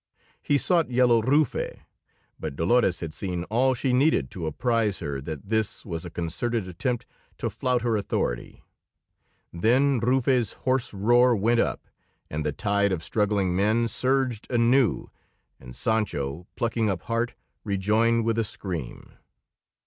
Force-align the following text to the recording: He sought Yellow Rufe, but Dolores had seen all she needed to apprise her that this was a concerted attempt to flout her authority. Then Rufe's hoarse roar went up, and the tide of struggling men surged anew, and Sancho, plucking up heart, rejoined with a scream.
He 0.41 0.57
sought 0.57 0.89
Yellow 0.89 1.21
Rufe, 1.21 1.77
but 2.39 2.55
Dolores 2.55 3.01
had 3.01 3.13
seen 3.13 3.43
all 3.51 3.75
she 3.75 3.93
needed 3.93 4.31
to 4.31 4.47
apprise 4.47 4.97
her 4.97 5.21
that 5.21 5.45
this 5.49 5.85
was 5.85 6.03
a 6.03 6.09
concerted 6.09 6.67
attempt 6.67 7.05
to 7.37 7.51
flout 7.51 7.83
her 7.83 7.95
authority. 7.95 8.63
Then 9.53 9.99
Rufe's 9.99 10.53
hoarse 10.53 10.91
roar 10.91 11.35
went 11.35 11.59
up, 11.59 11.87
and 12.31 12.43
the 12.43 12.51
tide 12.51 12.91
of 12.91 13.03
struggling 13.03 13.55
men 13.55 13.87
surged 13.87 14.49
anew, 14.49 15.11
and 15.59 15.75
Sancho, 15.75 16.47
plucking 16.55 16.89
up 16.89 17.03
heart, 17.03 17.35
rejoined 17.63 18.25
with 18.25 18.39
a 18.39 18.43
scream. 18.43 19.11